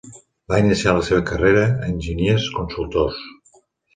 Va 0.51 0.59
iniciar 0.61 0.93
la 0.99 1.03
seva 1.09 1.25
carrera 1.31 1.67
a 1.67 1.91
Enginyers 1.91 2.47
Consultors. 2.57 3.21